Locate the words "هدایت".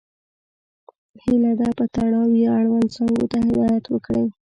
3.47-3.85